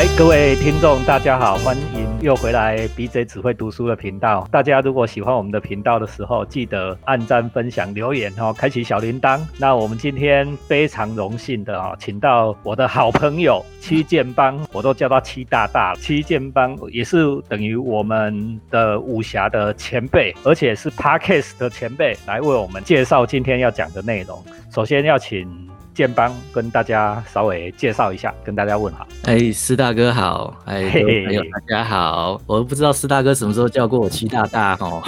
[0.00, 4.48] 来，各位听众，大家好，欢迎又回来 BJ 只会读书的频道。
[4.50, 9.38] 大家如果喜欢我们的频道的时候，记得按赞、分享、留言哦，开启小铃铛。
[9.58, 15.94] 那我们今天非常荣幸的啊，请到我的好朋友七剑帮，我都叫他七大大。
[15.96, 24.42] 七剑帮也是等于我们的武侠的前辈，而且是 Parkes 的前辈，来为我们介绍今天要讲的内容。
[24.72, 25.69] 首先要请。
[25.94, 29.06] 建邦跟大家稍微介绍一下，跟大家问好。
[29.24, 32.40] 哎，施大哥好，哎，朋友大家好。
[32.46, 35.02] 我不知道施大哥什么时候叫过我七大大哦。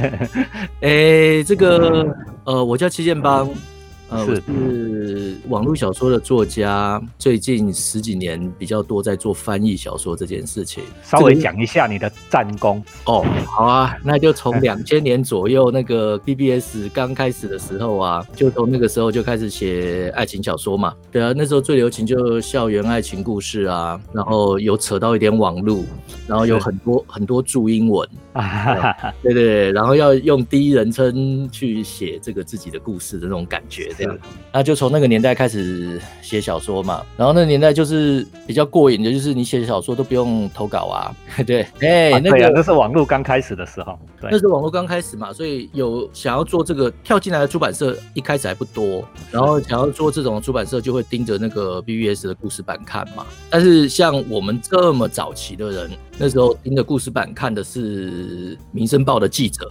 [0.80, 2.06] 哎，这个
[2.44, 3.48] 呃，我叫七建邦。
[4.18, 10.84] 是是网络小说的作家，最近十几年比较多在做翻译小说这件事情。
[11.02, 13.24] 稍微讲一下你的战功哦。
[13.46, 20.94] 好啊，那就从两千年左右那个 BBS 刚开始的时候啊，就从那个时候就开始写爱情小说嘛。
[21.10, 25.84] 对啊，那时候最流行就校园爱情故事啊，然后有扯到一点网络，
[26.26, 28.08] 然后有很多很多注英文。
[29.22, 34.18] 对对，然后要用第一人称去写这个自己的故事的那种感觉， 这样，
[34.52, 37.02] 那就从那个年代开始写小说嘛。
[37.16, 41.14] 然后那个年代就是比较过瘾的，就是你写小说都不用投稿啊。
[41.46, 53.26] 对，哎，那个那是网络刚开始的时候，那是网络刚开始嘛，所以有想要做这个跳进来的出版社一开始还不多，然后想要做这种出版社就会盯着那个 BBS 的故事版看嘛。
[53.50, 57.74] 但是像我们这么早期的人，那时候盯着故事版看的是。
[57.74, 59.68] 是《民生报》的记者，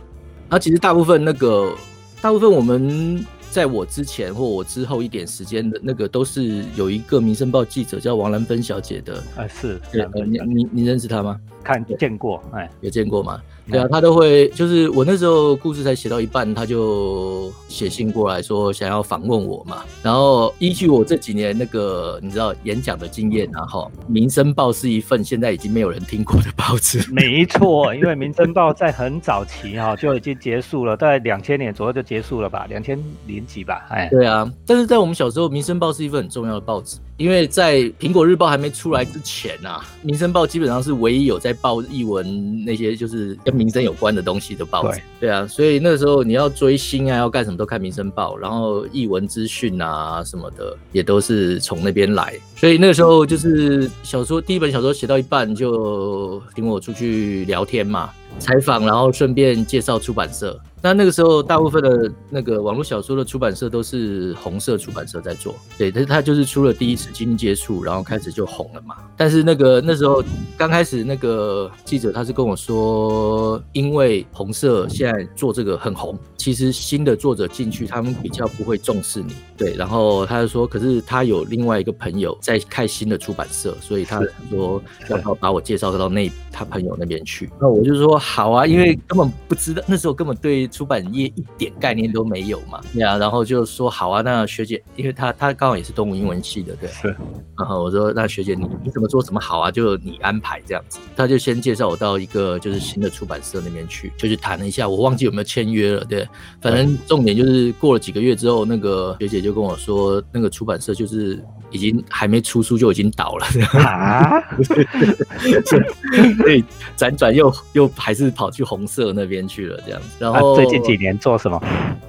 [0.50, 1.74] 那其实大部分那个，
[2.22, 9.24] 大部分我们在我之前或我之后一点时间的那个，都是有一个《民生报》记者叫王兰芬小姐的。
[9.38, 9.80] 啊，是，
[10.26, 11.40] 你你你认识她吗？
[11.64, 13.40] 看见过，哎，有见过吗？
[13.70, 19.84] 对啊，他都会，就是我那时候故事才写到一半，他就写信过来说想要访问我嘛。
[20.02, 27.00] 然后依据我这几年那个你知道演讲的经验，然后《民生报》是一份现在已经没有人听过的报纸。
[27.14, 34.10] 没错，因为《民生报》在很早期哈就已经结束了，在两千年左右就结束了吧，两千零几吧，哎。
[34.12, 36.98] 对啊，但是在我们小时候，《民生报》是一份很重要的报纸。
[37.16, 45.00] 因为在《苹果日报》还没出来之前啊，《民生报》基本上是唯一有在报译文那些就是跟民生有关的东西的报纸。
[45.20, 52.34] 对啊，所以那个时候你要追星啊，要干什么都看《民生报》，然后译文资讯啊什么的也都是从那边来。
[52.56, 60.60] 所以那个时候就是小说第一本小说写到一半，就因为我出去聊天嘛，采访，然后顺便介绍出版社。
[60.82, 68.98] 那那个时候，大部分的那个网络小说的出版社都是红色出版社在做，对，但是他就是出了第一次经济接触，然后开始就红了嘛。
[69.16, 70.22] 但是那个那时候
[70.58, 79.74] 刚开始，那个记者他是跟我说，因为红色现在做这个很红，其实新的作者进去，他们比较不会重视你，对。
[79.76, 87.50] 然后他就说，可是他有另外一个朋友在开新的出版社，所以他说要把我介绍到那他朋友那边去。
[87.58, 90.64] 那我就说好啊，因为根本不知道那时候根本对。
[90.74, 97.16] 出版业一点概念都没有嘛，对啊，然后就说好啊，那学姐，因为她她刚好也是动物英文系的，对，是，
[97.58, 106.28] 然后我说那学姐你你怎么做怎么好啊，就你安排这样子，她就先介绍我到一个就是新的出版社那边去，就去谈了一下，我忘记有没有签约了，对，
[106.62, 113.46] 反正重点就是过了几个月之后，那个学姐就跟我说，那个出版社就是已经还没出书就已经倒了，
[113.82, 116.64] 啊， 所以
[116.96, 120.56] 辗转又又还是跑去红色那边去了这样子，然后。
[120.56, 121.62] 最近几年做什么？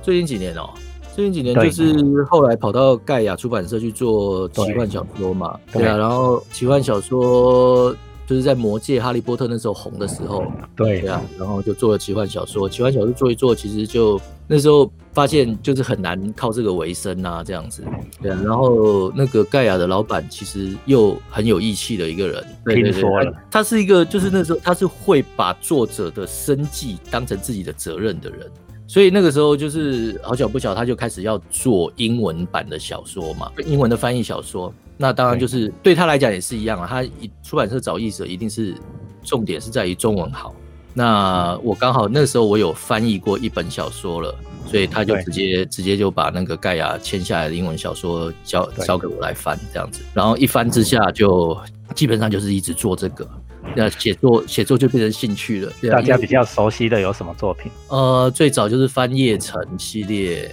[0.03, 0.69] 最近几年哦，
[1.15, 5.59] 最近几年就是后来跑到盖亚出版社去做奇幻小说嘛。
[5.73, 7.95] 对啊，然后奇幻小说
[8.27, 10.45] 就是在魔界、哈利波特那时候红的时候。
[10.77, 12.69] 对啊，然后就做了奇幻小说。
[12.69, 17.85] 奇幻小说做一做，其实就那时候发现就是很难靠这个为生啊，这样子。
[18.21, 22.45] 对啊，然后那个盖亚的老板其实又很有义气的一个人。
[22.67, 28.51] 听说了，他是一个，就是那时候他是会把作者的生计当成自己的责任的人，
[28.89, 34.73] 所以那个时候就是好巧不巧，他就开始要做英文版的小说嘛，英文的翻译小说。
[34.97, 38.75] 那当然就是对他来讲也是一样啊，他一出版社找译者，一定是
[39.23, 40.55] 重点是在于中文好。
[40.93, 44.35] 那我刚好那时候我有翻译过一本小说了，
[44.67, 51.59] 所以他就直接直接就把那个盖亚签下来的英文小说交交给我来翻这样子，然后一翻之下就。
[51.95, 53.29] 基本上就是一直做这个，
[53.77, 55.71] 那写作写作就变成兴趣了。
[55.91, 57.71] 大家比较熟悉的有什么作品？
[57.89, 60.53] 呃，最早就是翻叶城系列，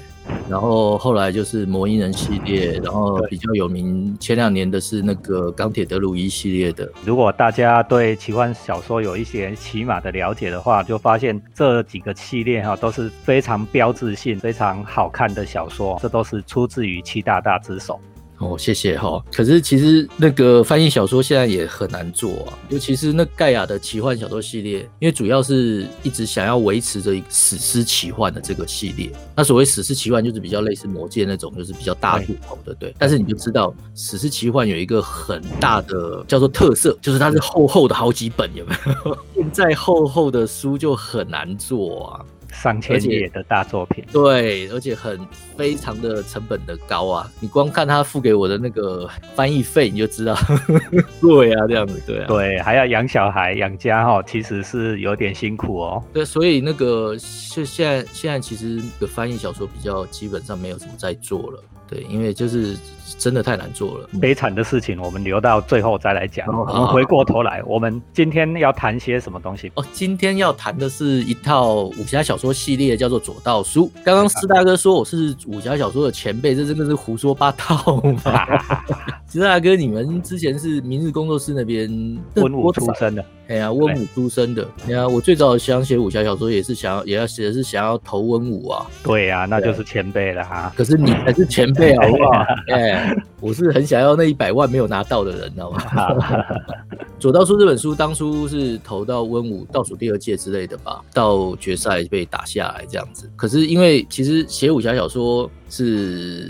[0.50, 6.92] 然后后来就是魔音人系列，然后比较有名前两年的是那个钢铁德鲁伊系列的。
[7.06, 18.00] 如果大家对奇幻小说有一些起码的了解的话，就发现这几个系列哈都是非常标志性、非常好看的小说，这都是出自于七大大之手。
[18.42, 19.24] 哦，谢谢哈。
[19.32, 29.12] 可是其实那个翻译小说现在也很难做啊，尤其是那盖亚的奇幻小说系列，因为主要是一直想要维持着史诗奇幻的这个系列。
[29.36, 32.94] 那所谓史诗奇幻，就是比较类似魔戒那种，就是比较大部头的，对。
[32.98, 38.74] 但是你就知道，史诗奇幻有一个很大的叫做特色，就是它是厚厚的好几本，有没
[39.06, 39.18] 有？
[39.36, 42.26] 现在厚厚的书就很难做啊。
[42.52, 45.20] 上千页的大作品，对，而且很
[45.58, 47.32] 非常的成本的高啊！
[47.40, 50.36] 你光看他付给我的那个翻译费，你就知道，
[51.22, 56.04] 对啊，这样子，对啊，对，还要养小孩、养家哈，其实是有点辛苦哦。
[56.14, 61.64] 对，所以那个现现在现在其实的翻译小说比较基本上没有什么在做了。
[61.88, 62.78] 对，因为就是
[63.18, 66.48] 真的太难做了，悲惨的事情我们留到最后再来讲。
[66.48, 69.72] 我们回过头来，我们今天要谈些什么东西？
[69.76, 73.88] 哦，今天要谈的是一套武侠小说系列，叫做《左道书》。
[74.04, 78.48] 刚刚施大哥说我是武侠小说的前辈，这真的是胡说八道嘛？
[79.32, 81.90] 施大哥，你们之前是明日工作室那边
[82.36, 83.24] 文武出身的。
[83.48, 88.86] 哎呀，温武出身的，哎呀，我最早想写武侠小说也是想要，也要写的是想要投温武啊。
[89.04, 90.72] 对呀，那就是前辈了哈。
[90.76, 92.46] 可是你才是前辈好不好？
[92.74, 93.01] 哎，
[93.42, 95.82] 我是很想要那一百万没有拿到的人，知道吗？
[97.20, 103.30] 左道书这本书当初是投到温武倒数第二届之类的吧，到决赛被打下来这样子。
[103.36, 106.50] 可是因为其实写武侠小说是。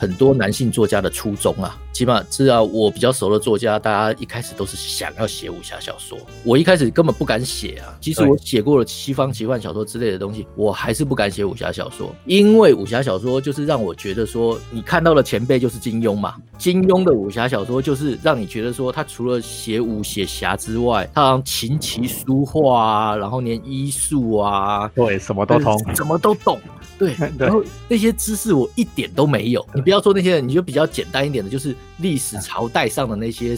[0.00, 6.16] 很多男性作家的初衷啊，起码是啊，我比较熟的作家，大家一开始都是想要写武侠小说。
[6.42, 26.58] 我一开始根本不敢写啊，即使我写过了西方奇幻小说之类的东西，我还是不敢写武侠小说，因为武侠小说就是让我觉得说，你看到的前辈就是金庸嘛，金庸的武侠小说就是让你觉得说，他除了写武写侠之外，他好像琴棋书画啊，然后连医术啊，对，什么都通，什么都懂。
[27.16, 29.66] 对，然后那些知识我一点都没有。
[29.74, 33.56] 你不要说那些人，你就比较简单一点的，就是历史朝代上的那些。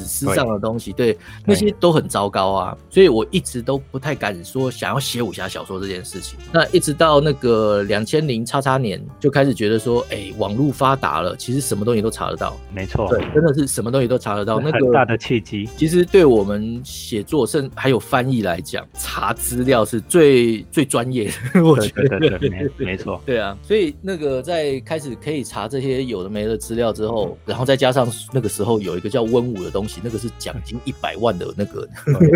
[0.00, 6.38] 史诗上的东西，对那些都很糟糕啊，所以我一直都不太敢说想要写武侠小说这件事情。
[6.52, 12.56] 那一直到那个两千零叉叉年，就开始觉得说，哎，网络发达了，其实什么东西都查得到。
[12.72, 14.60] 没错，对，真的是什么东西都查得到。
[14.60, 21.62] 那个大的契机，其实对我们写作，甚还有翻译来讲，查资料是最最专业的。
[21.64, 22.18] 我觉得，
[22.48, 23.56] 没没错， 对啊。
[23.62, 30.00] 所以那个在开始可以查这些有的没的资料之后，然后再加上那个时候有一个叫温武的东西。
[30.04, 31.88] 那个是奖金一百万的那个，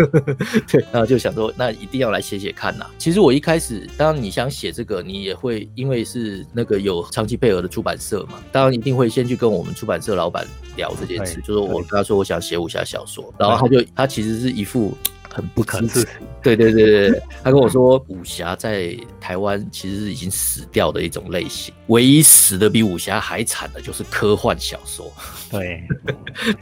[0.67, 2.85] 对，然后就想说，那一定要来写写看呐。
[2.97, 14.97] 其实我一开始，当然你想写这个，你也会因为是那个有长期配合的出版社嘛，当然一定会先去跟我们出版社老板聊这件事，就是我跟他说我想写武侠小说，然后他就他其实是一副。
[15.31, 16.05] 很不可思议，
[16.41, 25.11] 对对对对对，他跟我说武侠在台湾其实是已经死掉的一种类型，唯一死的比武侠还惨的就是科幻小说。
[25.51, 25.81] 对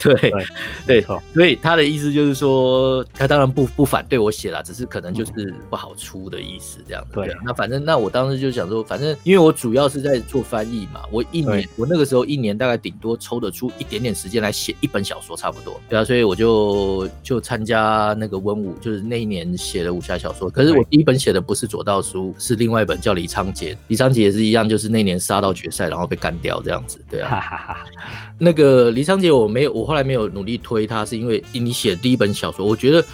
[0.00, 0.32] 对
[0.86, 1.02] 对，
[1.34, 7.06] 所以他的意思就是说，他当然不不反对我写了，只是可能就是不好出的意思这样。
[7.12, 15.78] 对，那反正那我当时就想说，反正因为我主要是在做翻译嘛，我一年我那个时候一年大概顶多抽得出一点点时间来写一本小说差不多。
[15.88, 18.58] 对啊，所以我就就参加那个温。
[18.80, 23.76] 就是那一年写的武侠小说，可是我第一本写的不是左道书，是另外一本叫李昌杰。
[23.86, 27.00] 李昌杰也是一样，就是那年杀到决赛，然后被干掉这样子。
[27.10, 27.78] 对啊，
[28.38, 33.04] 那个李昌杰我没有，我后来没有努力推他，是因为你写第一本小说，我觉得。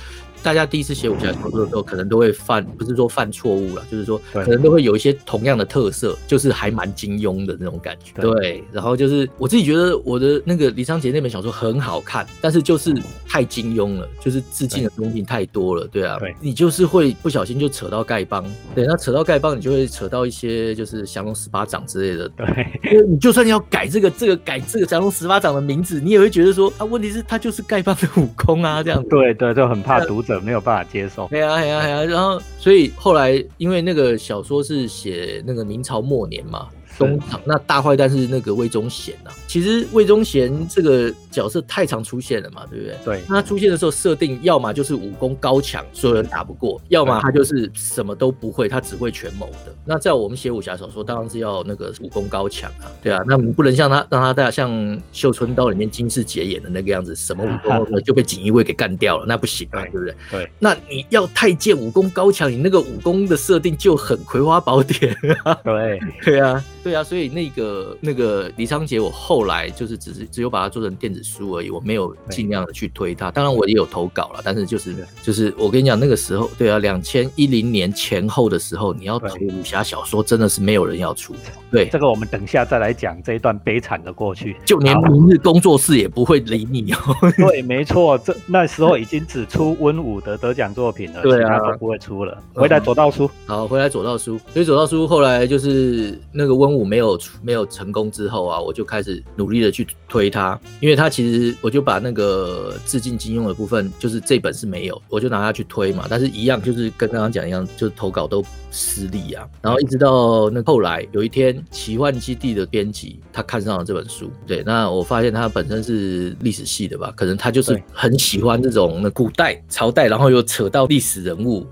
[0.45, 8.21] 大家第一次写武侠小说的时候，可能都会犯，不是说犯错误了，就是说可能都会有一些同样的特色，就是还蛮金庸的那种感觉。
[8.21, 12.95] 对，然后就是我自己觉得我的那个李昌杰那本小说很好看，但是就是
[13.27, 15.89] 太金庸了，就是致敬的东西太多了。
[15.91, 22.29] 对啊，你就是会不小心就扯到丐帮，对，那扯到丐帮，你就会扯到一些就是降龙十八掌之类的。
[22.29, 29.03] 对，你就算要改这个这个改这个降龙十八掌的名字，你也会觉得说啊，问题是他就是丐帮的武功啊，这样。
[29.09, 30.34] 对对，就很怕读者。
[30.41, 36.69] 没有办法接受，对啊，对啊，对啊，然后所以后来因为那个小说是写那个明朝末年嘛。
[36.97, 42.97] 东厂那大坏蛋是那个魏忠贤呐，其实魏忠贤这个角色太常出现了嘛，对不对？
[43.05, 43.21] 对。
[43.29, 49.73] 他出现的时候设定，要么就是武功高强，所有人打不过；要么他就是什么都不会，他只会权谋的。
[49.85, 53.23] 那在我们写武侠小说，当然是要那个武功高强啊，对啊。
[53.29, 54.73] 那我们不能像他让他在像
[55.13, 60.17] 《绣春刀》里面金世杰演的那个样子，什么武功就被锦衣卫给干掉了，那不行啊，对不对？
[60.33, 60.51] 对。
[60.59, 65.15] 那你要太监武功高强，你那个武功的设定就很《葵花宝典》。
[65.49, 66.65] 啊对，对啊。
[66.83, 73.31] 对啊，所以那个那个李昌杰，我后后来就是只是只有把它做成电子书而已，我没有尽量的去推它。
[73.31, 81.35] 当然我也有投稿了，但是就是就是我跟你讲那个时候，对啊，两千一零年前后的时候，你要投武侠小说，真的是没有人要出。
[81.71, 84.57] 对，这个我们等下再来讲这一段悲惨的过去。
[84.65, 86.99] 就连明日工作室也不会理你哦。
[87.37, 92.43] 对，没错，这那时候已经只出温武的得奖作品了，其他都不会出了。
[92.55, 94.41] 回来左道书，好，回来左道书。
[94.55, 106.07] 所以左道书后来就是那个温武没有没有成功之后啊，我就开始努力的去推它，因为它其实我就把那个致敬金庸的部分，就是这本是没有，我就拿它去推嘛。
[106.09, 109.49] 但是一样就是跟刚刚讲一样，就是投稿都失利啊。
[109.61, 121.67] 然后一直到那后来有一天，奇幻基地的编辑他看上了这本书，对，那我发现他本身是历史系的吧，可能他就是很喜欢这种那古代朝代，然后又扯到历史人物。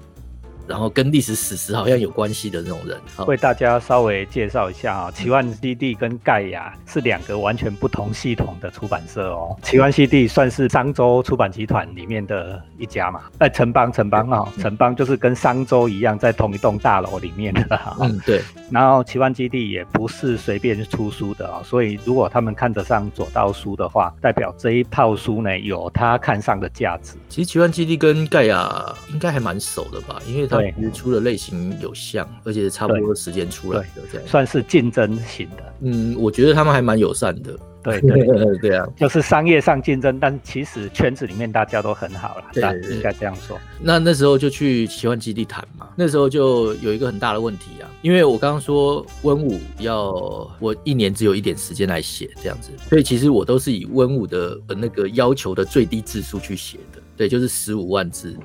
[0.67, 5.11] 然后跟历史史实好像有关系的那种人，为大家稍微介绍一下啊。
[5.11, 9.57] 奇幻基地跟盖亚是两个完全不同系统的出版社哦。
[9.63, 17.81] 奇幻基地算是商周出版集团里面的一家嘛，哎，城邦城邦啊，城邦就是跟商周一样，在同一栋大楼里面的。
[18.01, 18.43] 嗯，对。
[18.71, 27.15] 然后奇幻基地也不是随便出书的啊，所以如果他们看得上左道书的话，代表这一套书呢有他看上的价值。
[27.29, 30.63] 其实奇幻基地跟盖亚应该还蛮熟的吧，因为他。
[30.77, 35.75] 其实出的类型有像，而且差不多时间出来的，这样算是竞争型的。
[35.81, 37.59] 嗯，我觉得他们还蛮友善的。
[37.83, 42.45] 对对对对啊，就是商业上竞争，但其实圈子里面大家都很好了。
[42.53, 42.63] 对，
[42.95, 43.59] 应该这样说。
[43.81, 50.13] 那那时候就去奇幻基地谈嘛，那时候就有一个很大的问题啊，因为我刚刚说温武要
[50.61, 57.02] 我一年只有一点时间来写这样子，所以其实我都是以温武的那个要求的最低字数去写的。
[57.17, 58.37] 对，就是十五万字，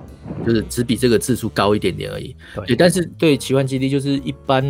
[0.46, 2.36] 就是只比这个字数高一点点而已。
[2.66, 4.62] 对，但是对奇幻基地，就是一般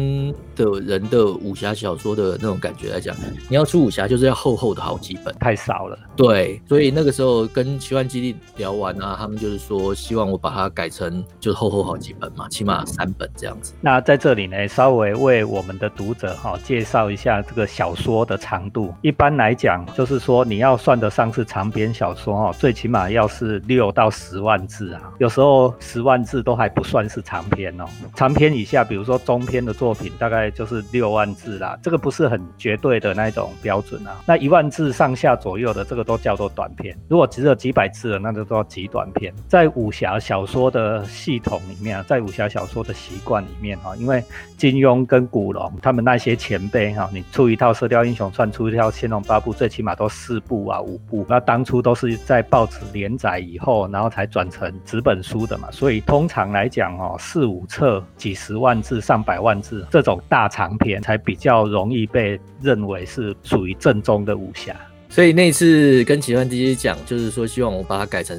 [0.56, 3.16] 的人的武侠小说的那种感觉来讲，
[3.50, 5.98] 你要出武侠就是要厚厚的好几本，太少了。
[6.16, 13.74] 对，所以那个时候跟奇幻基地聊完啊，他们就是说希望我把它改成就是厚厚好几本嘛，起码三本这样子。
[13.82, 18.94] 那在这里呢，稍微为我们的读者哈介绍一下这个小说的长度。
[19.02, 23.88] 一般来讲，就是说你要算得上是长篇小说哈，最起码要是六。
[23.98, 27.86] 到十万字啊，有时候十万字都还不算是长篇哦。
[28.14, 31.76] 长篇以下，比如说中篇的作品，大概就是六万字啦。
[31.82, 34.22] 这个不是很绝对的那种标准啊。
[34.24, 36.96] 那一万字上下左右的，这个都叫做短篇。
[37.10, 39.34] 如果只有几百字的，那就叫极短篇。
[39.48, 44.24] 在武侠小说的系统里面啊，在武侠小说的习惯里面哈，因为
[44.58, 51.26] 金庸跟古龙他们那些前辈哈，你出一套《射雕英雄传》，出一套《天龙八部》，最起码都四部啊五部。
[51.28, 53.77] 那当初都是在报纸连载以后。
[53.92, 64.74] 然后才转成纸本书的嘛，所以通常来讲哦，四五册、几十万字、上百万字这种大长篇才比较容易被认为是属于正宗的武侠。
[65.10, 68.38] 所以那次跟奇幻 DJ 讲，就是说希望我把它改成。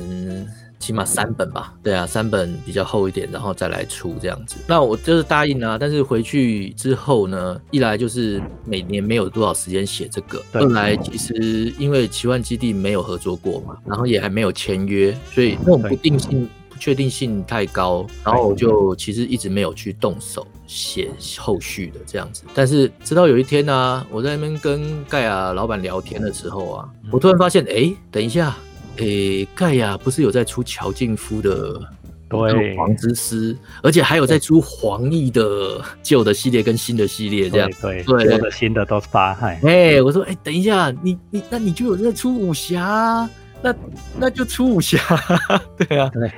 [0.78, 4.56] 起码三本吧，对啊，三本比较厚一点，然后再来出这样子。
[4.66, 22.44] 那我就是答应啊，但是回去之后呢，一来就是每年没有多少时间写这个，二来其实因为奇幻基地没有合作过嘛，然后也还没有签约，所以那种不定性、不确定性太高，然后我就其实一直没有去动手写后续的这样子。
[22.54, 28.56] 但是直到有一天呢，我在那边跟盖亚老板聊天的时候啊，我突然发现，哎，等一下。
[28.98, 31.80] 诶，盖亚不是有在出乔靖夫的
[32.28, 39.58] 对黄之诗，而且还有在出黄奕的旧的系列跟新的系列这样，对对，旧的新的都是八害。
[39.62, 43.28] 哎，我说，哎，等一下，你你那你就有在出武侠，
[43.62, 43.74] 那
[44.18, 44.98] 那就出武侠，
[45.78, 46.30] 对啊，对。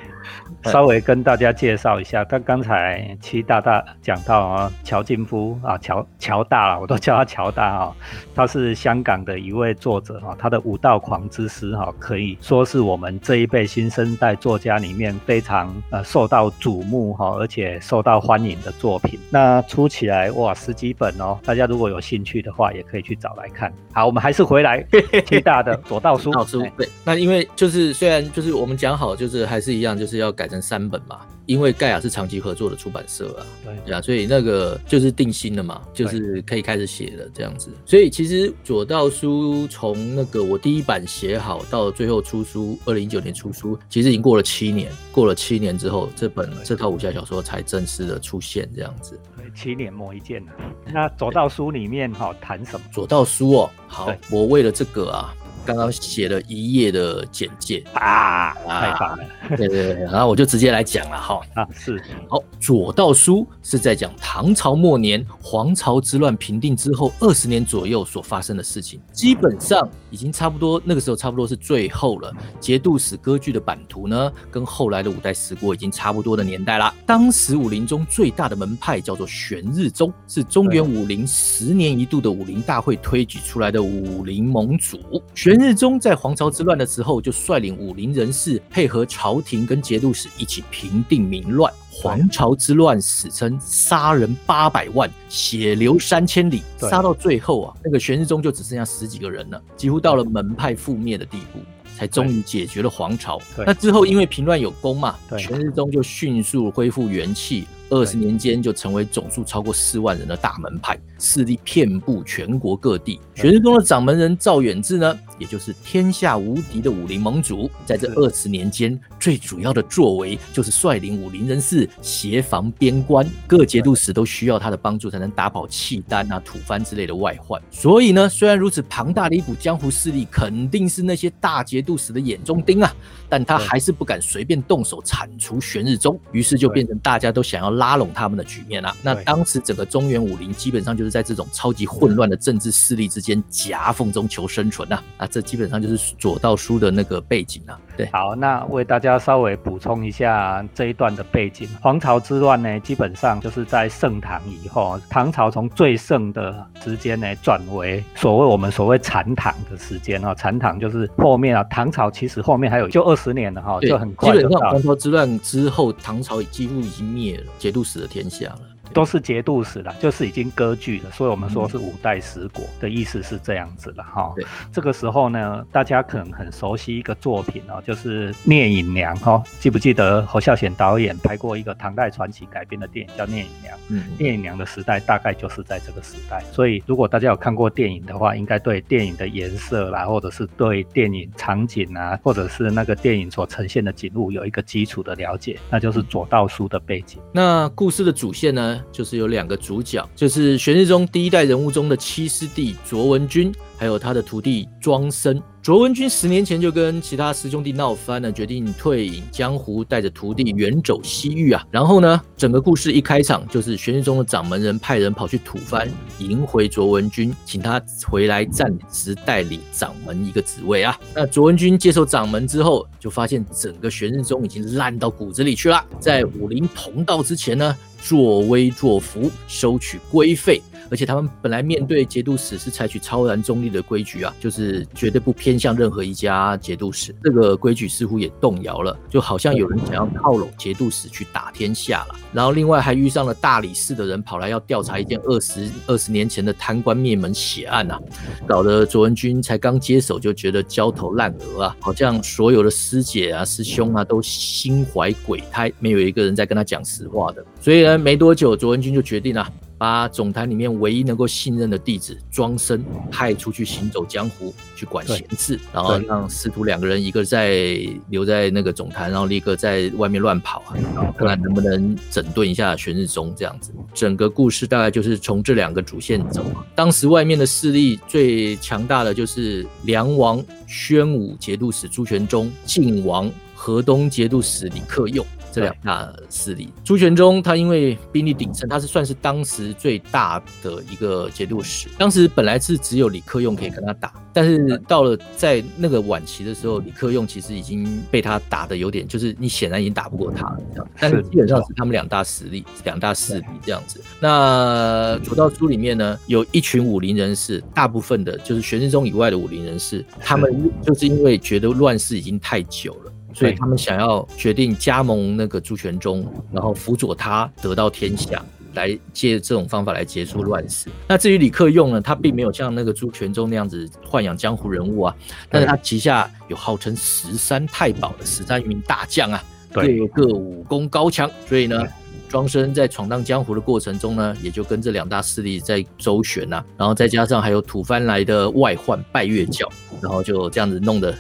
[0.64, 7.93] 稍微跟大家介绍一下，他刚才齐大大讲到啊，乔劲夫啊，乔乔大了，我都叫他乔大啊。
[8.35, 19.19] 他是香港的一位作者哈，他的《武道狂之诗》哈，可以说是我们这一辈新生代作家里面非常呃受到瞩目哈，而且受到欢迎的作品。
[19.31, 23.73] 那出起来哇，十几本哦，大家如果有兴趣的话，也可以去找来看。
[23.95, 24.85] 好，我们还是回来
[25.25, 26.31] 齐大的左道书。
[26.35, 30.50] 道书对，那因为就是虽然就是我们讲好，就是还是一样，就是要改。
[30.50, 33.47] 成三本嘛，因为盖亚是长期合作的出版社啊，
[33.87, 37.71] 对啊，所以那个就是定心了嘛，就是可以开始写了这样子。
[37.87, 44.90] 所以其实左道书从那个我第一版写好到最后出书，二零一九年出书，其实已经过了七年。
[45.12, 49.19] 过了七年之后，这本这套武侠小说才正式的出现这样子。
[49.37, 50.52] 对，七年磨一剑啊。
[50.92, 52.87] 那左道书里面哈谈什么？
[52.92, 55.35] 左道书哦，好，我为了这个啊。
[55.64, 59.25] 刚刚写了一页的简介啊，太棒了！
[59.57, 61.40] 对对对，然后我就直接来讲了哈。
[61.55, 72.33] 啊，是好，左道书是在讲唐朝末年黄巢之乱平定之后二十年左右所发生的事情，基本上已经差不多，那个时候差不多是最后了。
[72.59, 76.95] 节度使割据的版图呢，跟后来的五代十国已经差不多的年代啦。
[77.07, 84.99] 当时武林中最大的门派叫做玄日宗，是中原武林十年一度的武林大会推举出来的武林盟主。
[85.35, 91.73] 玄日宗在黄巢之乱的时候，就率领武林人士配合朝廷跟节度使一起平定民乱。
[91.90, 101.61] 黄巢之乱史称杀人八百万，血流三千里，杀到最后啊，那个玄日宗就只剩下十几个人了，几乎到了门派覆灭的地步。
[101.97, 103.38] 才终于解决了皇朝。
[103.59, 107.66] 那之后，因为平乱有功嘛，玄日宗就迅速恢复元气。
[107.90, 113.21] 二十年间就成为总数超过四万人的大门派，势力遍布全国各地。
[113.35, 127.61] 玄日宗的掌门人赵远志呢，也就是天下无敌的武林盟主，在这二十年间，最主要的作为就是率领武林人士协防边关，各节度使都需要他的帮助才能打跑契丹啊、吐蕃之类的外患。
[127.73, 132.94] 所以呢，虽然如此庞大的一股江湖势力，肯定是那些大节度使的眼中钉啊，
[133.28, 137.70] 但他还是不敢随便动手铲除玄日宗，于是就变成大家都想要。
[137.80, 138.94] 拉拢他们的局面啊。
[139.00, 145.02] 那当时整个中原武林基本上就是在这种超级混乱的政治势力之间夹缝中求生存呐。
[145.16, 147.78] 啊，这基本上就是左道书的那个背景啊。
[147.96, 151.68] 对，好，那为大家稍微补充一下这一段的背景。
[151.82, 160.34] 黄巢之乱呢，基本上就是在盛唐以后，唐朝从最盛的时间呢，转为所谓我们所谓残唐的时间哦。
[160.34, 164.32] 残唐就是后面啊，唐朝其实后面还有就二十年了哈，就很快。
[164.32, 167.44] 基本上黄巢之乱之后，唐朝几乎已经灭了。
[167.58, 168.60] 节度使的天下了。
[168.92, 174.32] 都是节度使了，就是已经割据了，所以我们说是五代十国的意思是这样子了哈。
[174.37, 183.76] 对，这个时候呢，大家可能很熟悉一个作品哦，就是《聂隐娘》哈，记不记得侯孝贤导演拍过一个唐代传奇改编的电影叫《聂隐娘》？
[183.88, 197.20] 嗯，聂隐娘的时代大概就是在这个时代，所以如果大家有看过电影的话，应该对电影的颜色啦，或者是对电影场景啊，或者是那个电影所呈现的景物有一个基础的了解，那就是左道书的背景。
[197.32, 198.79] 那故事的主线呢？
[198.92, 205.42] 就是有两个主角，就是玄日宗第一代人物中的七师弟卓文君，还有他的徒弟庄生。
[205.62, 211.66] 卓文君十年前就跟其他师兄弟闹翻了，决定退隐江湖，带着徒弟远走西域啊。
[211.71, 215.88] 然后呢，整个故事一开场就是玄日宗的掌门人派人跑去吐蕃
[216.19, 220.99] 迎回卓文君，请他回来暂时代理掌门一个职位啊。
[221.14, 227.75] 那卓文君接受掌门之后，就发现整个玄日宗已经烂到骨子里去了，在武林同道之前呢。
[228.02, 237.15] 作威作福，收取规费，而且他们本来面对节度使是采取超然中立的规矩啊，就是绝对不偏向任何一家节度使。
[237.23, 242.15] 这个规矩似乎也动摇了，就好像有人想要靠拢节度使去打天下了。
[242.33, 248.00] 然后另外还遇上了大理寺的人跑来要调查一件二十二十年前的贪官灭门血案啊，
[248.47, 258.00] 搞得卓文君才刚接手就觉得焦头烂额啊，好像所有的师姐啊、师兄啊都心怀鬼胎，没有一个人在跟他讲实话的，所以呢。
[258.00, 259.47] 没多久，卓文君就决定了，
[259.80, 270.76] 把总坛里面唯一能够信任的弟子庄生派出去行走江湖，去管闲事，然后让师徒两个人，一个在留在那个总坛，然后另一个在外面乱跑啊，
[271.16, 273.73] 看看能不能整顿一下玄日宗这样子。
[273.95, 276.45] 整个故事大概就是从这两个主线走。
[276.75, 285.25] 当时外面的势力最强大的就是梁王宣武节度使朱全忠、晋王河东节度使李克用。
[285.52, 291.89] 这两大势力，朱全忠他因为兵力鼎盛，他是算是当时最大的一个节度使。
[291.99, 300.60] 当时本来是只有李克用可以跟他打，但是到了在那个晚期的时候，李克用其实已经被他打的有点，就是你显然已经打不过他了。
[300.99, 304.00] 但是基本上是他们两大实力、两大势力这样子。
[304.21, 313.13] 那左道书里面呢，有一群武林人士，大部分的就是玄日宗以外的武林人士，他们就是因为觉得乱世已经太久了。
[313.32, 320.88] 所以他们想要决定加盟那个朱全忠，然后辅佐他得到天下，来借这种方法来结束乱世。
[321.08, 325.16] 那至于李克用呢，他并没有像那个朱全忠那样子豢养江湖人物啊，
[325.49, 331.30] 但是他旗下有号称十三太保的十三名大将啊，各个武功高强。
[331.47, 331.84] 所以呢，
[332.28, 339.69] 庄生在闯荡江湖的过程中呢，也就跟这两大势力在周旋呐，然后再加上还有吐蕃来的外患拜月教，
[340.00, 341.14] 然后就这样子弄得。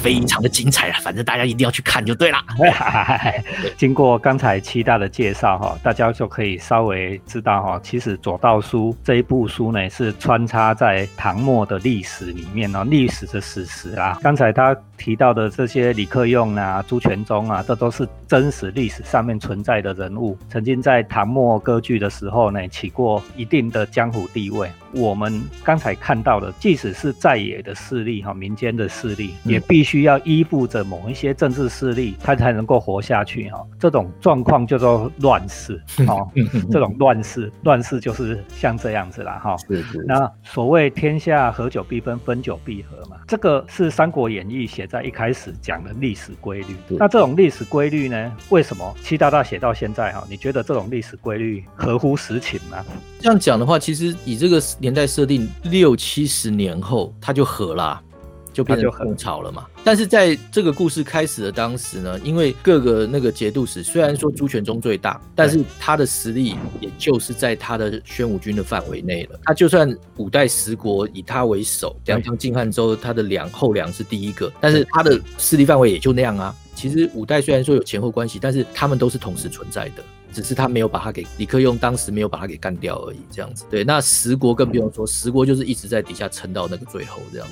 [0.00, 2.38] 非常的精彩啊，反正大家一定要去看就对了。
[3.76, 14.18] 经过刚才七大的介绍哈，大家就可以稍微知道哈，其实《左道书》这一部书呢是穿插在唐末的历史里面哦，历史的史实啊。
[14.22, 24.70] 刚才他提到的这些李克用啊、朱全忠啊，这都是真实历史上面存在的人物，曾经在唐末割据的时候呢，起过一定的江湖地位。
[24.94, 33.66] 我们刚才看到的，即使是在野的势力哈，民间的势力，也必须要依附着某一些政治势力，它才能够活下去哈。
[33.78, 36.28] 这种状况叫做乱世哦，
[36.70, 39.56] 这种乱世，乱世就是像这样子啦哈。
[39.66, 40.04] 是是。
[40.06, 46.76] 那所谓天下合久必分，分久必合嘛，这个是《三国演义》写在一开始讲的历史规律。
[46.98, 50.22] 那这种历史规律呢，为什么七大大写到现在哈？
[50.28, 52.84] 你觉得这种历史规律合乎实情吗？
[53.20, 54.60] 这样讲的话，其实以这个。
[54.82, 58.02] 年代设定六七十年后，它就合啦，
[58.52, 59.64] 就变成宋朝了嘛。
[59.84, 69.38] 但是在这个故事开始的当时呢，因为各个那个节度使虽然说朱全忠最大，但是他的实力也就是在他的宣武军的范围内了。
[69.44, 76.52] 他就算五代十国以他为首，梁唐晋汉周他的梁后梁是第一个，但是他的势力范围也就那样啊。
[76.74, 80.02] 其实五代虽然说有前后关系，但是他们都是同时存在的。
[80.32, 83.64] 只是他没有把他给李克用，当时没有把他给干掉而已，这样子。
[83.70, 87.46] 对，那十国更不用说，十国就是一直在底下撑到那个最后这样，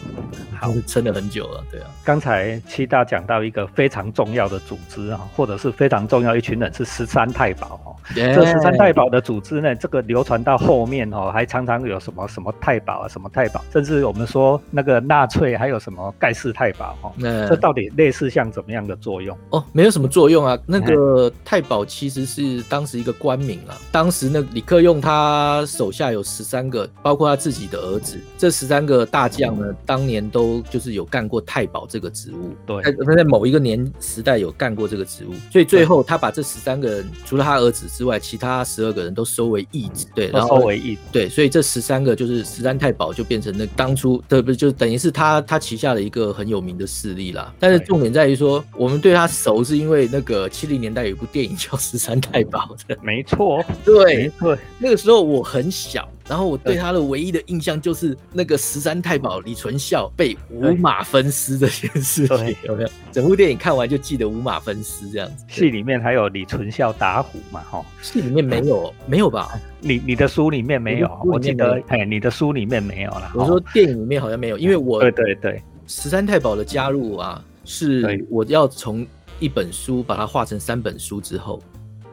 [0.58, 1.62] 好撑了很久了。
[1.70, 7.96] 对啊，刚才七大讲到一个非常重要的组织啊，或者是非常重要一群人是十三太保哦。
[8.14, 17.12] 这十三太保的组织呢，这个流传到后面哦，还常常有什么什么太保啊，什么太保，甚至我们说那个纳粹还有什么盖世太保哈。
[17.16, 19.36] 那这到底类似像怎么样的作用？
[19.50, 20.58] 哦，没有什么作用啊。
[20.66, 22.62] 那个太保其实是。
[22.70, 32.54] 当时一个官名啊，当时那李克用他手下有十三个，包括他自己的儿子，这十三个大将呢，当年都就是有干过太保这个职务。
[32.64, 40.06] 对，他在某一个年时代有干过这个职务，所以最后他把这十三个人，除了他儿子之外，其他十二个人都收为义子。
[40.14, 40.96] 对，然后收为义。
[41.10, 47.52] 对，所以这十三个就是十三太保，就变成那当初对不就等于是他他旗下的一个很有名的势力啦。
[47.58, 52.59] 但是重点在于说，我们对他熟，是因为那个七零年代有一部电影叫《十三太保》。
[53.02, 62.88] 没错，对没错，那个时候我很小，然后我对他的唯一的印象就是那个十三太保李存孝被五马分尸这件事情，有没有？
[63.12, 65.44] 整部电影看完就记得五马分尸这样子。
[65.48, 67.60] 戏里面还有李存孝打虎嘛？
[67.70, 69.58] 哈，戏里面没有，没有吧？
[69.80, 73.32] 你你的书里面没有，我记得，哎，你的书里面没有了。
[73.34, 79.06] 我说电影里面好像没有，因为我对对对，十三太保的加入啊，是我要从
[79.38, 81.60] 一本书把它画成三本书之后。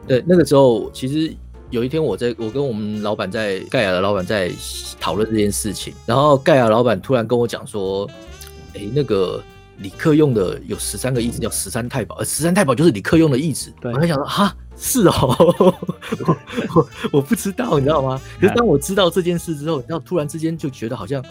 [0.08, 1.32] 对，那个时候其实
[1.70, 4.50] 有一天，我在我跟我们老板在盖亚的老板在
[4.98, 8.08] 讨论这件事情，然后盖亚老板突然跟我讲说
[8.74, 9.42] ：“哎，那个
[9.78, 15.36] 李克用的有十三个义子，叫十三太保，而十三太保就是李克用的义子。”我在想说：“哈，是哦，
[16.74, 18.20] 我我不知道，你知道吗？
[18.40, 21.22] 可是当我知道这件事之后，然后突然之间就觉得好像。”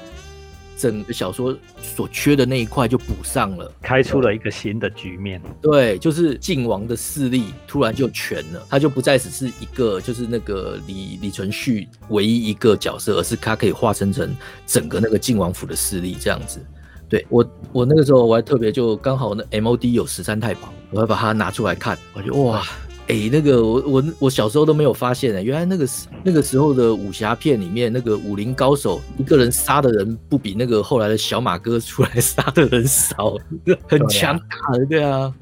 [0.77, 5.41] 整个小说所缺的那一块就补上了，开出了一个新的局面。
[5.61, 14.35] 对，就是晋王的势力突然就全了，他就不再只是一个，就是那个李李存勖唯一一个角色，而是他可以化身成
[14.65, 16.63] 整个那个晋王府的势力这样子。
[17.09, 22.63] 对我，我那个时候我还特别就刚好那 M O D 有十三太保，我还把它拿出来看，我就哇。
[23.07, 33.37] 哎，那个我我我小时候都没有发现呢，原来那个时那个时候的武侠片里面，那个武林高手一个人杀的人不比那个后来的小马哥出来 杀的人少，
[33.87, 35.33] 很强大的，对啊。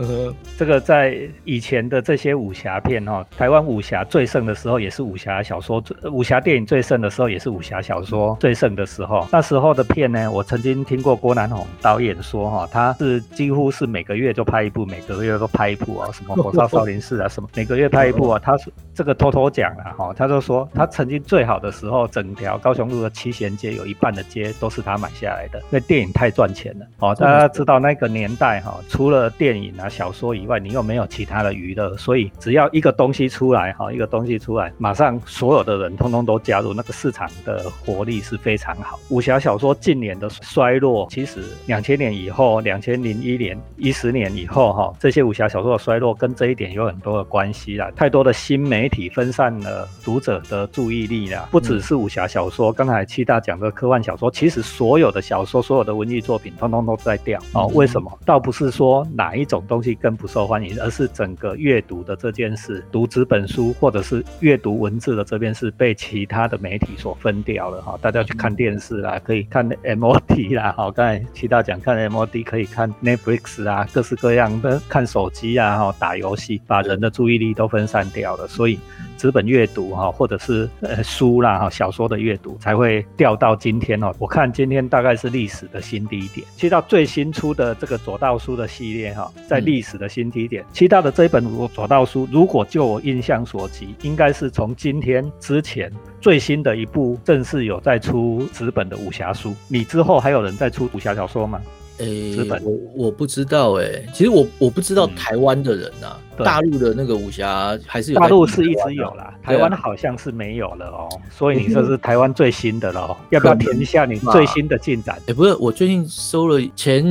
[0.58, 9.28] 这个在以前的这些武侠片哈，台湾武侠最盛的时候，也是武侠小说武侠电影最盛的时候，也是武侠小说最盛的时候。
[9.32, 17.50] 那时候的片呢，我曾经听过郭南红导演说哈，他是几乎是每个月就拍一部，每个月都拍一部啊，什么《火烧少林寺》啊，什么。
[17.56, 27.16] 每个月拍一部啊，他是这个偷偷讲了哈，他就说他曾经最好的时候，整条高雄路的七贤街有一半的街都是他买下来的，因为电影太赚钱了哦。
[27.16, 39.00] 大家知道那个年代哈，除了电影啊小说以外，你又没有其他的娱乐，所以只要一个东西出来哈，一个东西出来，马上所有的人通通都加入，那个市场的活力是非常好。
[39.10, 47.45] 武侠小说近年的衰落，其实两千年以后，两千零一年一十年以后哈，这些武侠小说的衰落跟这一点有很多的关。
[47.46, 51.48] 关系啦，太多的新媒媒体分散了读者的注意力啦。
[51.50, 57.68] 不只是武侠小说，刚才七大讲的科幻小说，其实所有的小说、所有的文艺作品，通通都在掉哦。
[57.74, 58.12] 为什么？
[58.26, 67.98] 倒不是说哪一种东西更不受欢迎，而是整个阅读的这件事，读纸本书或者是阅读文字的这件事，被其他的媒体所分掉了哈。
[68.02, 78.80] 大家去看电视啦，可以看 MOD 啦，好，刚才七大讲看 MOD，可以看 Netflix 啊，各式各样的看手机啊，哈，打游戏，把人的注意力都分散掉了，所以。
[79.18, 84.14] 纸本阅读哈，或者是呃书啦哈，小说的阅读才会掉到今天哦。
[84.20, 86.46] 我看今天大概是历史的新低点。
[86.56, 90.66] 其实到最新出的这个左道书的系列哈，在历史的新低点。
[90.74, 99.56] 其他的这一本左道书，如果就我印象所及，应该是从今天之前最新的一部正式有在出纸本的武侠书。
[99.70, 101.62] 你之后还有人在出武侠小说吗？
[101.98, 115.18] 诶，我我不知道诶，其实我我不知道台湾的人呐，大陆的那个武侠还是有，大陆是一直有啦，台湾好像是没有了哦，所以你这是台湾最新的喽，要不要填一下你最新的进展？
[115.28, 117.04] 哎，不是，我最近收了前，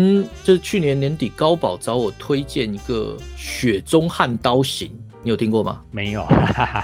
[0.43, 4.89] 就是去年年底高宝找我推荐一个《雪中悍刀行》，
[5.23, 5.81] 你有听过吗？
[5.91, 6.27] 没有，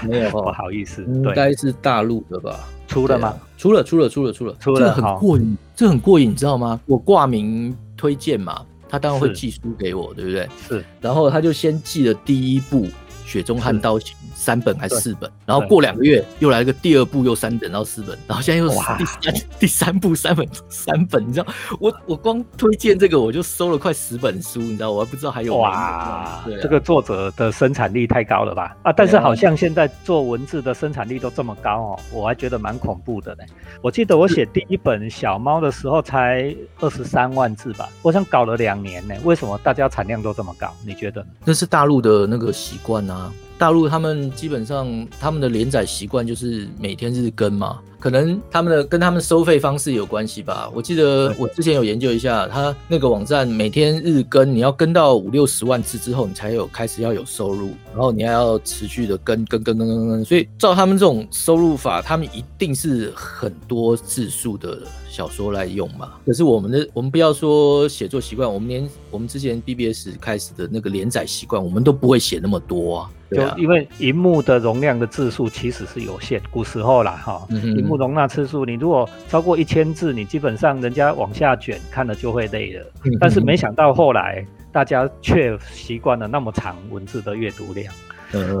[0.07, 2.59] 没有， 不好意思，应该是大陆的吧？
[2.87, 3.33] 出了吗？
[3.57, 6.81] 出了，出了，出了，出了，出了，很过瘾，这很过瘾，你知道吗？
[6.87, 7.77] 我挂名。
[8.01, 10.49] 推荐嘛，他当然会寄书给我，对不对？
[10.67, 12.87] 是，然后他就先寄了第一部。
[13.31, 15.31] 雪中悍刀行三本还是四本？
[15.45, 18.67] 然后过两个月又来个第二部，又三本然后四本，然后现在又
[18.97, 21.45] 第三第三部三本三本，你知道
[21.79, 28.75] 我我光推荐这个我就收了快十本书，你知道我还不知道还有哇，这个作者的生产力太高了吧？
[28.83, 33.43] 啊，但是好像现在做文字的生产力都这么高哦，我还觉得蛮恐怖的呢。
[33.81, 39.15] 我记得我写第一本小猫的时候才二十三万字吧，我想搞了两年呢。
[39.23, 40.73] 为什么大家产量都这么高？
[40.85, 41.25] 你觉得？
[41.45, 43.20] 那是大陆的那个习惯啊。
[43.21, 50.67] uh, 大陆他们基本上他们的连载习惯就是每天日更嘛，可能他们的跟他们收费方式有关系吧。
[50.73, 60.25] 我记得我之前有研究一下，他那个网站每天日更，你要跟到五六十万字之后，你才有开始要有收入，然后你还要持续的跟跟跟跟跟跟。
[60.25, 64.79] 所以照他们这种收入法，他们一定是很多字数的。
[65.07, 66.13] 小说来用嘛？
[66.25, 73.11] 可是我们的，我们不要说写作习惯，我们连我们之前 BBS 开始的那个连载习惯，我们都不会写那么多啊。
[73.31, 82.85] 就因为荧幕的容量的字数其实是有限，古时候啦哈，荧幕容纳次数，你如果超过一千字，你基本上人家往下卷看了就会累了。
[83.19, 87.93] 但是没想到后来大家却习惯了那么长文字的阅读量。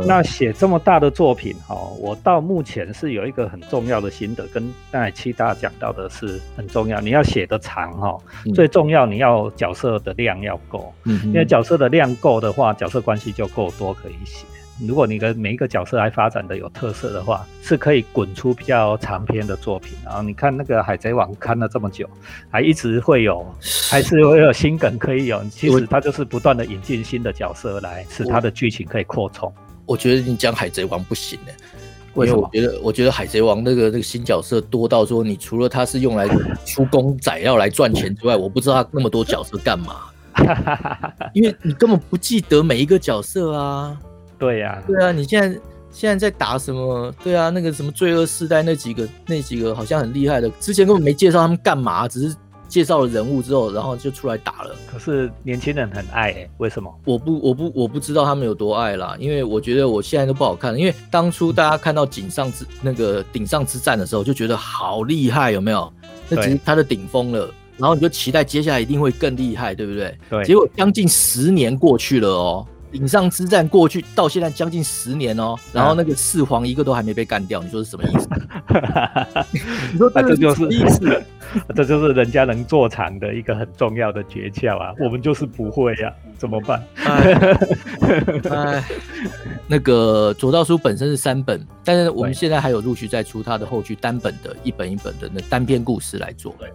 [0.05, 6.99] 那写这么大的作品哈，我到目前是有一个很重要的心得，跟刚才七大讲到的是很重要。
[6.99, 8.17] 你要写的长哈，
[8.53, 14.45] 最重要你要角色的量要够，因为角色的量够的话，角色关系就够多可以写。
[14.87, 19.93] 如果你的每一个角色还发展的有特色的话，是可以滚出比较长篇的作品。
[20.03, 22.09] 然后你看那个《海贼王》看了这么久，
[22.49, 23.45] 还一直会有，
[23.89, 25.43] 还是会有新梗可以有。
[25.49, 29.53] 其实它就是不断的引进新的角色来，使它的剧情可以扩充。
[29.85, 31.51] 我觉得你讲《海贼王》不行呢，
[32.15, 36.27] 因为我觉得，我觉得《海贼王》那个那个新角色多到说，你除了他是用来
[36.65, 39.95] 出公仔要来赚钱之外，我不知道他那么多角色干嘛。
[41.33, 43.99] 因为你根本不记得每一个角色啊。
[44.41, 47.13] 对呀，对啊，你现在现在在打什么？
[47.23, 52.35] 对啊，那个什么罪恶世代那几个那几个好像很厉害的，之前根本没介绍他们干嘛，只是
[52.67, 54.75] 介绍了人物之后，然后就出来打了。
[54.91, 56.91] 可是年轻人很爱哎，为什么？
[57.05, 65.93] 我不我不我不知道他们有多爱啦，因为我觉得我现在都不好看，因为当初大家看到井上之那个顶上之战的时候，就觉得好厉害，有没有？
[66.29, 70.17] 那只是他的顶峰了，然后你就期待接下来一定会更厉害，对不对？
[70.29, 70.45] 对。
[70.45, 72.65] 结果将近十年过去了哦。
[72.91, 78.27] 顶上之战过去到现在将近十年哦，然后那个四皇一个都还没被干掉，你说是什么意思？
[79.93, 81.23] 你说这就是意思，
[81.75, 86.83] 这就是人家能做长的一个很重要的诀窍啊，我们就是不会呀，怎么办？
[87.05, 88.83] 哎，
[89.67, 96.53] 那个左道书本身是三本，但是我们现在还有陆续在出它的后续单本的一本一本的那单篇故事来做。
[96.59, 96.71] 对，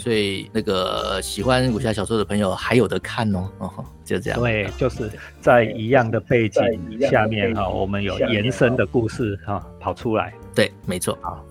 [0.00, 4.38] 所以那个喜欢武侠小说的朋友还有的看哦，哦， 就这样。
[4.38, 6.62] 对，就是在一样的背景
[7.10, 10.34] 下面哈，我们有延伸的故事哈跑出来。
[10.54, 11.18] 对，没错。
[11.22, 11.44] 好，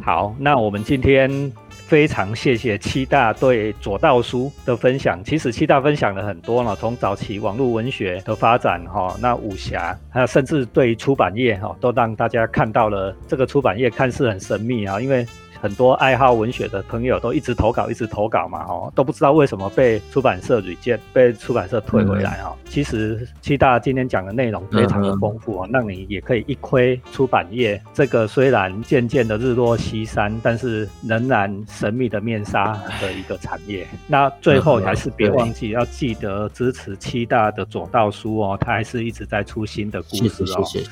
[0.00, 5.22] 好，那我们今天非常谢谢七大对左道书的分享。
[5.22, 15.26] 其实七大分享了很多呢，从早期网络文学的发展哈，那武侠，还有甚至对出版业哈，都让大家看到了这个出版业看似很神秘啊，因为。
[15.60, 22.56] 很多爱好文学的朋友都一直投稿，一直投稿嘛，哦，都不知道为什么被出版社屡见，被出版社退回来哈。
[22.68, 33.86] 其实七大今天讲的内容非常的丰富哦，让你也可以一窥出版业这个虽然渐渐的日落西山，但是仍然神秘的面纱的一个产业。
[34.06, 40.62] 那最后还是别忘记要记得支持七大的左道书哦，它还是一直在出新的故事哦。
[40.64, 40.90] 谢谢。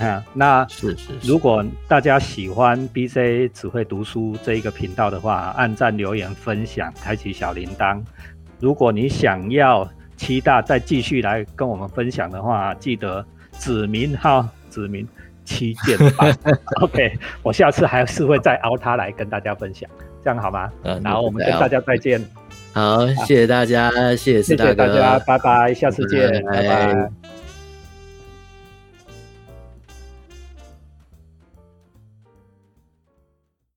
[0.00, 8.02] 啊，那是是，如果大家喜欢 B C 只会读书这一个频道的话，按赞、留言、分享、开启小铃铛。
[8.58, 9.86] 如果你想要
[10.16, 13.24] 七大再继续来跟我们分享的话，记得
[13.58, 15.06] 指名哈，指名
[15.44, 15.98] 七件。
[16.80, 19.88] OK，我下次还是会再熬他来跟大家分享，
[20.24, 20.70] 这样好吗？
[20.84, 22.18] 嗯，然后我们跟大家再见。
[22.72, 27.39] 好，谢谢大家，谢谢，谢谢大家，拜拜，下次见，拜拜。